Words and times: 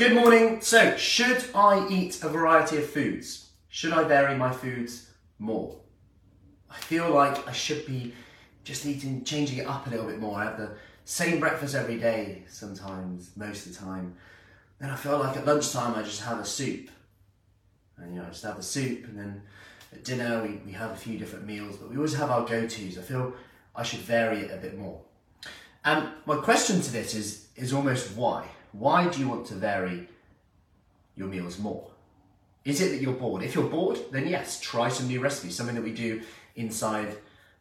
Good 0.00 0.14
morning. 0.14 0.62
So, 0.62 0.96
should 0.96 1.44
I 1.54 1.86
eat 1.90 2.22
a 2.22 2.28
variety 2.30 2.78
of 2.78 2.88
foods? 2.88 3.50
Should 3.68 3.92
I 3.92 4.02
vary 4.04 4.34
my 4.34 4.50
foods 4.50 5.10
more? 5.38 5.76
I 6.70 6.78
feel 6.78 7.10
like 7.10 7.46
I 7.46 7.52
should 7.52 7.84
be 7.84 8.14
just 8.64 8.86
eating, 8.86 9.24
changing 9.24 9.58
it 9.58 9.66
up 9.66 9.86
a 9.86 9.90
little 9.90 10.06
bit 10.06 10.18
more. 10.18 10.38
I 10.40 10.44
have 10.44 10.56
the 10.56 10.70
same 11.04 11.38
breakfast 11.38 11.74
every 11.74 11.98
day, 11.98 12.44
sometimes, 12.48 13.32
most 13.36 13.66
of 13.66 13.74
the 13.74 13.78
time. 13.78 14.16
Then 14.80 14.88
I 14.88 14.96
feel 14.96 15.18
like 15.18 15.36
at 15.36 15.44
lunchtime 15.44 15.94
I 15.94 16.02
just 16.02 16.22
have 16.22 16.38
a 16.38 16.46
soup. 16.46 16.88
And 17.98 18.14
you 18.14 18.20
know, 18.22 18.26
I 18.26 18.30
just 18.30 18.44
have 18.44 18.56
the 18.56 18.62
soup, 18.62 19.04
and 19.04 19.18
then 19.18 19.42
at 19.92 20.02
dinner 20.02 20.42
we, 20.42 20.62
we 20.64 20.72
have 20.72 20.92
a 20.92 20.96
few 20.96 21.18
different 21.18 21.46
meals, 21.46 21.76
but 21.76 21.90
we 21.90 21.96
always 21.96 22.14
have 22.14 22.30
our 22.30 22.46
go 22.46 22.66
tos. 22.66 22.96
I 22.96 23.02
feel 23.02 23.34
I 23.76 23.82
should 23.82 24.00
vary 24.00 24.38
it 24.38 24.50
a 24.50 24.56
bit 24.56 24.78
more. 24.78 25.02
And 25.84 26.08
my 26.24 26.36
question 26.36 26.80
to 26.80 26.90
this 26.90 27.14
is, 27.14 27.48
is 27.54 27.74
almost 27.74 28.16
why? 28.16 28.48
Why 28.72 29.08
do 29.08 29.20
you 29.20 29.28
want 29.28 29.46
to 29.46 29.54
vary 29.54 30.08
your 31.16 31.28
meals 31.28 31.58
more? 31.58 31.90
Is 32.64 32.80
it 32.80 32.90
that 32.90 33.00
you're 33.00 33.14
bored? 33.14 33.42
If 33.42 33.54
you're 33.54 33.68
bored, 33.68 33.98
then 34.10 34.28
yes, 34.28 34.60
try 34.60 34.88
some 34.88 35.08
new 35.08 35.20
recipes. 35.20 35.56
Something 35.56 35.76
that 35.76 35.84
we 35.84 35.92
do 35.92 36.22
inside 36.56 37.16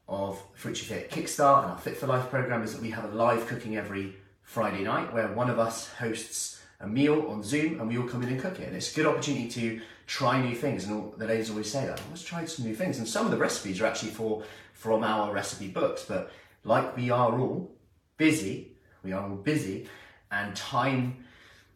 of 0.07 0.41
Fruity 0.55 0.81
Fit 0.81 1.09
Kickstart 1.09 1.63
and 1.63 1.71
our 1.71 1.77
Fit 1.77 1.97
for 1.97 2.07
Life 2.07 2.29
program 2.29 2.63
is 2.63 2.73
that 2.73 2.81
we 2.81 2.89
have 2.91 3.05
a 3.05 3.15
live 3.15 3.47
cooking 3.47 3.77
every 3.77 4.15
Friday 4.43 4.83
night 4.83 5.13
where 5.13 5.27
one 5.29 5.49
of 5.49 5.59
us 5.59 5.87
hosts 5.93 6.61
a 6.81 6.87
meal 6.87 7.27
on 7.29 7.43
Zoom 7.43 7.79
and 7.79 7.87
we 7.87 7.97
all 7.97 8.07
come 8.07 8.23
in 8.23 8.29
and 8.29 8.41
cook 8.41 8.59
it. 8.59 8.67
And 8.67 8.75
it's 8.75 8.91
a 8.91 8.95
good 8.95 9.05
opportunity 9.05 9.47
to 9.49 9.81
try 10.07 10.41
new 10.41 10.55
things. 10.55 10.85
And 10.85 10.93
all, 10.93 11.13
the 11.17 11.27
ladies 11.27 11.49
always 11.49 11.71
say 11.71 11.85
that, 11.85 12.01
let's 12.09 12.23
try 12.23 12.45
some 12.45 12.65
new 12.65 12.75
things. 12.75 12.97
And 12.97 13.07
some 13.07 13.25
of 13.25 13.31
the 13.31 13.37
recipes 13.37 13.79
are 13.81 13.85
actually 13.85 14.11
for 14.11 14.43
from 14.73 15.03
our 15.03 15.31
recipe 15.33 15.67
books. 15.67 16.03
But 16.05 16.31
like 16.63 16.95
we 16.97 17.09
are 17.09 17.37
all 17.39 17.71
busy, 18.17 18.75
we 19.03 19.11
are 19.11 19.29
all 19.29 19.35
busy, 19.35 19.87
and 20.31 20.55
time 20.55 21.25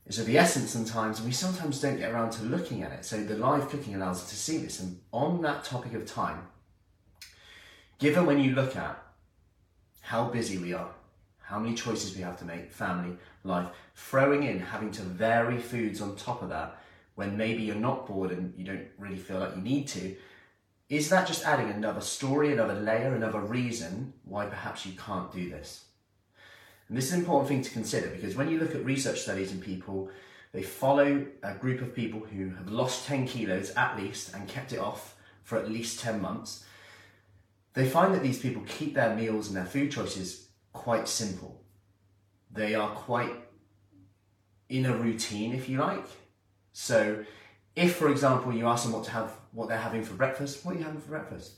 is 0.05 0.20
of 0.20 0.25
the 0.25 0.38
essence 0.38 0.71
sometimes, 0.71 1.20
and 1.20 1.27
we 1.27 1.34
sometimes 1.34 1.80
don't 1.80 1.98
get 1.98 2.11
around 2.11 2.31
to 2.31 2.44
looking 2.44 2.84
at 2.84 2.91
it. 2.91 3.05
So 3.05 3.23
the 3.23 3.35
live 3.35 3.70
cooking 3.70 3.95
allows 3.95 4.23
us 4.23 4.30
to 4.30 4.36
see 4.36 4.58
this. 4.58 4.80
And 4.80 5.00
on 5.11 5.41
that 5.41 5.64
topic 5.64 5.94
of 5.94 6.05
time, 6.05 6.47
given 8.00 8.25
when 8.25 8.39
you 8.39 8.53
look 8.53 8.75
at 8.75 9.02
how 10.02 10.25
busy 10.25 10.58
we 10.58 10.73
are, 10.73 10.92
how 11.39 11.59
many 11.59 11.75
choices 11.75 12.16
we 12.16 12.22
have 12.22 12.38
to 12.39 12.45
make, 12.45 12.72
family, 12.72 13.17
life, 13.44 13.67
throwing 13.95 14.44
in 14.44 14.59
having 14.59 14.92
to 14.92 15.02
vary 15.02 15.58
foods 15.58 16.02
on 16.02 16.16
top 16.16 16.42
of 16.42 16.49
that 16.49 16.80
when 17.16 17.38
maybe 17.38 17.64
you're 17.64 17.75
not 17.75 18.08
bored 18.08 18.31
and 18.31 18.53
you 18.58 18.66
don't 18.66 18.88
really 18.97 19.17
feel 19.17 19.39
like 19.39 19.55
you 19.55 19.61
need 19.61 19.88
to, 19.88 20.16
is 20.89 21.09
that 21.09 21.27
just 21.27 21.45
adding 21.45 21.70
another 21.70 22.02
story, 22.02 22.52
another 22.52 22.75
layer, 22.75 23.14
another 23.14 23.39
reason 23.39 24.14
why 24.25 24.45
perhaps 24.45 24.86
you 24.86 24.94
can't 24.97 25.31
do 25.31 25.49
this? 25.49 25.86
And 26.88 26.98
this 26.98 27.06
is 27.06 27.14
an 27.14 27.20
important 27.20 27.48
thing 27.48 27.62
to 27.62 27.70
consider 27.72 28.09
because 28.09 28.36
when 28.36 28.50
you 28.50 28.59
look 28.59 28.76
at 28.76 28.86
research 28.86 29.22
studies 29.22 29.52
in 29.52 29.62
people, 29.62 30.09
they 30.52 30.64
follow 30.64 31.26
a 31.42 31.56
group 31.56 31.81
of 31.81 31.95
people 31.95 32.20
who 32.20 32.50
have 32.50 32.70
lost 32.70 33.08
10 33.08 33.28
kilos 33.28 33.72
at 33.72 33.98
least 33.98 34.34
and 34.34 34.48
kept 34.48 34.72
it 34.72 34.80
off 34.80 35.16
for 35.44 35.58
at 35.58 35.70
least 35.70 36.00
10 36.00 36.22
months. 36.22 36.64
They 37.73 37.88
find 37.89 38.14
that 38.14 38.22
these 38.22 38.39
people 38.39 38.61
keep 38.67 38.94
their 38.94 39.16
meals 39.16 39.48
and 39.48 39.58
their 39.58 39.66
food 39.66 39.92
choices 39.92 40.48
quite 40.72 41.08
simple. 41.08 41.61
They 42.52 42.76
are 42.76 42.89
quite 42.89 43.34
in 44.70 44.86
a 44.86 44.95
routine, 44.95 45.54
if 45.54 45.67
you 45.67 45.80
like. 45.80 46.06
So, 46.72 47.26
if, 47.76 47.95
for 47.95 48.09
example, 48.09 48.54
you 48.54 48.67
ask 48.67 48.84
them 48.84 48.94
what 48.94 49.06
to 49.06 49.11
have, 49.11 49.31
what 49.52 49.70
they're 49.70 49.78
having 49.78 50.04
for 50.04 50.14
breakfast, 50.14 50.64
what 50.64 50.76
are 50.76 50.78
you 50.78 50.84
having 50.84 51.02
for 51.02 51.09
breakfast? 51.09 51.54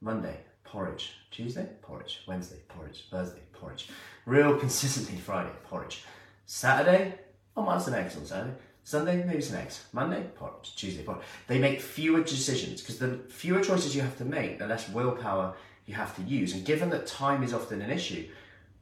Monday, 0.00 0.36
porridge. 0.72 1.12
Tuesday, 1.30 1.68
porridge. 1.82 2.22
Wednesday, 2.26 2.56
porridge. 2.68 3.04
Thursday, 3.10 3.42
porridge. 3.52 3.88
Real 4.24 4.56
consistently 4.58 5.18
Friday, 5.18 5.52
porridge. 5.68 6.04
Saturday, 6.46 7.14
I 7.54 7.60
might 7.60 7.74
have 7.74 7.82
some 7.82 7.94
eggs 7.94 8.16
on 8.16 8.24
Saturday. 8.24 8.54
Sunday, 8.82 9.22
maybe 9.22 9.42
some 9.42 9.58
eggs. 9.58 9.84
Monday, 9.92 10.24
porridge. 10.34 10.74
Tuesday, 10.74 11.02
porridge. 11.02 11.24
They 11.46 11.58
make 11.58 11.82
fewer 11.82 12.22
decisions 12.22 12.80
because 12.80 12.98
the 12.98 13.20
fewer 13.28 13.60
choices 13.60 13.94
you 13.94 14.00
have 14.00 14.16
to 14.16 14.24
make, 14.24 14.58
the 14.58 14.66
less 14.66 14.88
willpower 14.88 15.54
you 15.84 15.94
have 15.94 16.16
to 16.16 16.22
use. 16.22 16.54
And 16.54 16.64
given 16.64 16.88
that 16.90 17.06
time 17.06 17.42
is 17.42 17.52
often 17.52 17.82
an 17.82 17.90
issue, 17.90 18.26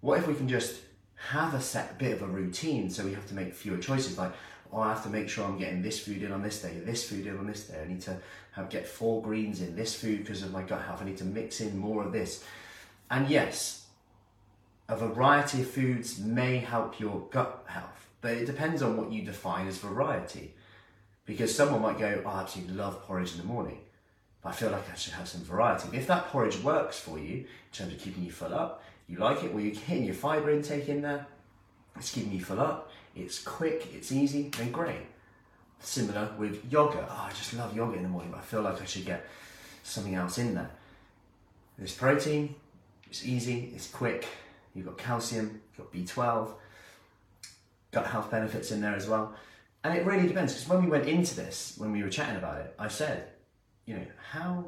what 0.01 0.21
if 0.21 0.29
we 0.29 0.35
can 0.35 0.49
just 0.49 0.81
have 1.17 1.55
a 1.55 1.61
set 1.61 1.99
bit 1.99 2.13
of 2.13 2.23
a 2.23 2.27
routine 2.27 2.89
so 2.89 3.05
we 3.05 3.13
have 3.13 3.27
to 3.27 3.35
make 3.35 3.53
fewer 3.53 3.77
choices 3.77 4.17
like 4.17 4.33
oh, 4.73 4.81
I 4.81 4.89
have 4.91 5.03
to 5.05 5.09
make 5.09 5.29
sure 5.29 5.45
I'm 5.45 5.59
getting 5.59 5.83
this 5.83 6.01
food 6.01 6.23
in 6.23 6.33
on 6.33 6.43
this 6.43 6.63
day, 6.63 6.73
this 6.85 7.09
food 7.09 7.27
in 7.27 7.37
on 7.39 7.47
this 7.47 7.69
day. 7.69 7.81
I 7.83 7.89
need 7.89 8.01
to 8.03 8.17
have 8.53 8.69
get 8.71 8.87
four 8.87 9.23
greens 9.23 9.61
in 9.61 9.77
this 9.77 9.95
food 9.95 10.19
because 10.19 10.43
of 10.43 10.53
my 10.53 10.63
gut 10.63 10.83
health. 10.83 11.03
I 11.03 11.07
need 11.07 11.19
to 11.19 11.25
mix 11.25 11.61
in 11.61 11.79
more 11.79 12.05
of 12.05 12.13
this. 12.13 12.45
And 13.11 13.29
yes, 13.29 13.87
a 14.89 14.97
variety 14.97 15.63
of 15.63 15.71
foods 15.71 16.19
may 16.19 16.59
help 16.59 17.01
your 17.01 17.27
gut 17.31 17.65
health, 17.67 18.09
but 18.21 18.33
it 18.33 18.47
depends 18.47 18.83
on 18.83 18.97
what 18.97 19.13
you 19.13 19.23
define 19.23 19.67
as 19.67 19.79
variety. 19.79 20.55
Because 21.27 21.55
someone 21.55 21.83
might 21.83 21.99
go, 21.99 22.23
oh, 22.25 22.29
I 22.29 22.41
absolutely 22.41 22.75
love 22.75 23.03
porridge 23.03 23.33
in 23.33 23.39
the 23.39 23.45
morning, 23.45 23.79
but 24.43 24.49
I 24.51 24.53
feel 24.53 24.71
like 24.71 24.91
I 24.91 24.95
should 24.95 25.13
have 25.13 25.29
some 25.29 25.43
variety. 25.43 25.97
If 25.97 26.09
that 26.09 26.29
porridge 26.29 26.59
works 26.63 26.99
for 26.99 27.19
you 27.19 27.37
in 27.37 27.47
terms 27.73 27.93
of 27.93 28.01
keeping 28.01 28.25
you 28.25 28.33
full 28.33 28.55
up, 28.55 28.83
you 29.09 29.19
like 29.19 29.45
it, 29.45 29.53
well, 29.53 29.63
you're 29.63 29.75
getting 29.75 30.05
your 30.05 30.15
fibre 30.15 30.51
intake 30.51 30.89
in 30.89 31.03
there, 31.03 31.27
it's 31.97 32.13
keeping 32.13 32.33
you 32.33 32.45
full 32.45 32.61
up, 32.61 32.91
it's 33.15 33.43
quick, 33.43 33.89
it's 33.95 34.13
easy, 34.13 34.51
then 34.57 34.71
great. 34.71 35.07
Similar 35.81 36.31
with 36.39 36.71
yogurt. 36.71 37.07
Oh, 37.09 37.27
I 37.29 37.31
just 37.31 37.55
love 37.55 37.75
yogurt 37.75 37.97
in 37.97 38.03
the 38.03 38.09
morning, 38.09 38.31
but 38.31 38.39
I 38.39 38.43
feel 38.43 38.63
like 38.63 38.81
I 38.81 38.85
should 38.85 39.07
get 39.07 39.27
something 39.83 40.15
else 40.15 40.39
in 40.39 40.55
there. 40.55 40.71
There's 41.79 41.95
protein, 41.95 42.55
it's 43.07 43.25
easy, 43.25 43.73
it's 43.75 43.89
quick, 43.89 44.27
you've 44.75 44.87
got 44.87 44.99
calcium, 44.99 45.61
you've 45.77 45.91
got 45.91 45.93
B12, 45.93 46.53
gut 47.91 48.07
health 48.07 48.31
benefits 48.31 48.71
in 48.71 48.81
there 48.81 48.95
as 48.95 49.09
well. 49.09 49.35
And 49.83 49.97
it 49.97 50.05
really 50.05 50.29
depends 50.29 50.53
because 50.53 50.69
when 50.69 50.85
we 50.85 50.91
went 50.91 51.07
into 51.07 51.35
this, 51.35 51.75
when 51.79 51.93
we 51.93 52.03
were 52.03 52.11
chatting 52.11 52.37
about 52.37 52.61
it, 52.61 52.75
I 52.79 52.89
said, 52.89 53.29
you 53.87 53.95
know, 53.95 54.05
how, 54.31 54.67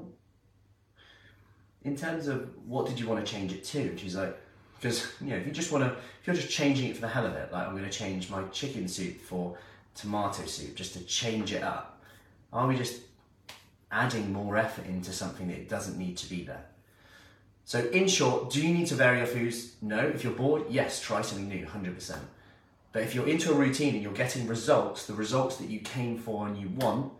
in 1.82 1.96
terms 1.96 2.28
of 2.28 2.50
what 2.66 2.86
did 2.86 2.98
you 2.98 3.06
want 3.06 3.24
to 3.24 3.30
change 3.30 3.52
it 3.52 3.62
to? 3.64 3.80
And 3.80 4.00
she's 4.00 4.16
like, 4.16 4.36
because 4.82 5.06
you 5.20 5.28
know, 5.28 5.36
if 5.36 5.46
you 5.46 5.52
just 5.52 5.70
want 5.70 5.84
to, 5.84 5.90
if 5.92 6.26
you're 6.26 6.34
just 6.34 6.50
changing 6.50 6.90
it 6.90 6.96
for 6.96 7.02
the 7.02 7.08
hell 7.08 7.24
of 7.24 7.34
it, 7.34 7.52
like 7.52 7.68
I'm 7.68 7.72
going 7.72 7.88
to 7.88 7.90
change 7.90 8.28
my 8.28 8.42
chicken 8.48 8.88
soup 8.88 9.20
for 9.20 9.56
tomato 9.94 10.44
soup 10.44 10.74
just 10.74 10.94
to 10.94 11.04
change 11.04 11.52
it 11.52 11.62
up, 11.62 12.02
are 12.52 12.66
we 12.66 12.76
just 12.76 13.00
adding 13.92 14.32
more 14.32 14.56
effort 14.56 14.86
into 14.86 15.12
something 15.12 15.46
that 15.48 15.68
doesn't 15.68 15.96
need 15.96 16.16
to 16.16 16.28
be 16.28 16.42
there? 16.42 16.64
So, 17.64 17.78
in 17.90 18.08
short, 18.08 18.50
do 18.50 18.66
you 18.66 18.74
need 18.74 18.88
to 18.88 18.96
vary 18.96 19.18
your 19.18 19.26
foods? 19.28 19.76
No. 19.80 20.00
If 20.00 20.24
you're 20.24 20.32
bored, 20.32 20.64
yes, 20.68 21.00
try 21.00 21.22
something 21.22 21.48
new, 21.48 21.64
100%. 21.64 22.18
But 22.90 23.04
if 23.04 23.14
you're 23.14 23.28
into 23.28 23.52
a 23.52 23.54
routine 23.54 23.94
and 23.94 24.02
you're 24.02 24.12
getting 24.12 24.48
results, 24.48 25.06
the 25.06 25.14
results 25.14 25.58
that 25.58 25.70
you 25.70 25.78
came 25.78 26.18
for 26.18 26.48
and 26.48 26.58
you 26.58 26.68
want, 26.70 27.12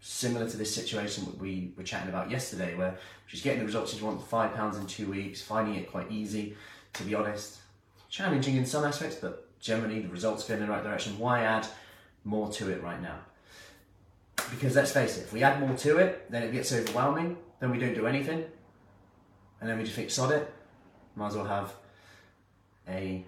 similar 0.00 0.48
to 0.48 0.56
this 0.58 0.72
situation 0.72 1.24
that 1.24 1.38
we 1.38 1.72
were 1.76 1.82
chatting 1.82 2.10
about 2.10 2.30
yesterday, 2.30 2.74
where 2.74 2.98
she's 3.26 3.40
getting 3.40 3.60
the 3.60 3.64
results 3.64 3.94
she 3.94 4.04
wants, 4.04 4.24
five 4.24 4.54
pounds 4.54 4.76
in 4.76 4.86
two 4.86 5.10
weeks, 5.10 5.40
finding 5.40 5.74
it 5.74 5.90
quite 5.90 6.12
easy, 6.12 6.54
to 6.94 7.02
be 7.04 7.14
honest. 7.14 7.58
Challenging 8.10 8.56
in 8.56 8.66
some 8.66 8.84
aspects, 8.84 9.16
but 9.16 9.48
generally 9.60 10.00
the 10.00 10.08
results 10.08 10.44
go 10.46 10.54
in 10.54 10.60
the 10.60 10.66
right 10.66 10.82
direction. 10.82 11.18
Why 11.18 11.42
add 11.42 11.66
more 12.24 12.50
to 12.52 12.70
it 12.70 12.82
right 12.82 13.00
now? 13.00 13.18
Because 14.50 14.76
let's 14.76 14.92
face 14.92 15.18
it, 15.18 15.22
if 15.22 15.32
we 15.32 15.42
add 15.42 15.60
more 15.60 15.76
to 15.76 15.98
it, 15.98 16.30
then 16.30 16.42
it 16.42 16.52
gets 16.52 16.72
overwhelming, 16.72 17.36
then 17.60 17.70
we 17.70 17.78
don't 17.78 17.94
do 17.94 18.06
anything, 18.06 18.44
and 19.60 19.68
then 19.68 19.76
we 19.76 19.84
just 19.84 19.96
think, 19.96 20.10
sod 20.10 20.32
it, 20.32 20.50
might 21.16 21.28
as 21.28 21.36
well 21.36 21.44
have 21.44 21.74
a 22.88 23.24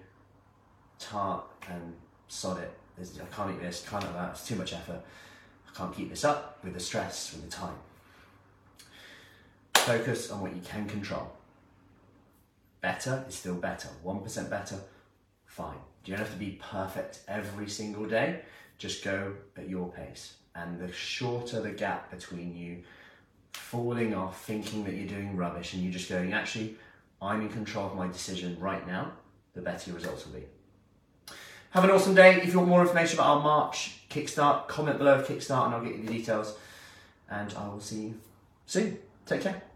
tart 0.97 1.43
and 1.69 1.93
sod 2.27 2.59
it. 2.59 2.71
I 2.99 3.35
can't 3.35 3.51
eat 3.51 3.61
this, 3.61 3.85
can't 3.87 4.03
eat 4.03 4.13
that, 4.13 4.31
it's 4.31 4.47
too 4.47 4.55
much 4.55 4.73
effort. 4.73 5.01
I 5.67 5.77
can't 5.77 5.95
keep 5.95 6.09
this 6.09 6.23
up 6.23 6.59
with 6.63 6.73
the 6.73 6.79
stress, 6.79 7.33
with 7.33 7.43
the 7.43 7.51
time. 7.51 7.75
Focus 9.75 10.31
on 10.31 10.41
what 10.41 10.55
you 10.55 10.61
can 10.61 10.87
control. 10.87 11.31
Better 12.81 13.23
is 13.27 13.35
still 13.35 13.55
better. 13.55 13.89
1% 14.03 14.49
better, 14.49 14.79
fine. 15.45 15.77
You 16.05 16.15
don't 16.15 16.25
have 16.25 16.33
to 16.33 16.39
be 16.39 16.59
perfect 16.59 17.19
every 17.27 17.69
single 17.69 18.05
day. 18.05 18.41
Just 18.77 19.03
go 19.03 19.33
at 19.55 19.69
your 19.69 19.89
pace. 19.89 20.33
And 20.55 20.79
the 20.79 20.91
shorter 20.91 21.61
the 21.61 21.69
gap 21.69 22.09
between 22.11 22.55
you 22.55 22.83
falling 23.53 24.13
off, 24.15 24.43
thinking 24.43 24.83
that 24.85 24.95
you're 24.95 25.07
doing 25.07 25.37
rubbish, 25.37 25.73
and 25.73 25.83
you 25.83 25.91
just 25.91 26.09
going, 26.09 26.33
actually, 26.33 26.75
I'm 27.21 27.41
in 27.41 27.49
control 27.49 27.85
of 27.85 27.95
my 27.95 28.07
decision 28.07 28.59
right 28.59 28.85
now, 28.87 29.11
the 29.53 29.61
better 29.61 29.91
your 29.91 29.99
results 29.99 30.25
will 30.25 30.33
be. 30.33 30.45
Have 31.71 31.85
an 31.85 31.91
awesome 31.91 32.15
day. 32.15 32.41
If 32.41 32.51
you 32.51 32.57
want 32.57 32.69
more 32.69 32.81
information 32.81 33.17
about 33.17 33.37
our 33.37 33.43
March 33.43 34.01
Kickstart, 34.09 34.67
comment 34.67 34.97
below 34.97 35.21
Kickstart 35.21 35.67
and 35.67 35.75
I'll 35.75 35.83
get 35.83 35.95
you 35.95 36.03
the 36.03 36.11
details. 36.11 36.57
And 37.29 37.53
I 37.53 37.67
will 37.69 37.79
see 37.79 38.01
you 38.01 38.15
soon. 38.65 38.97
Take 39.25 39.41
care. 39.41 39.61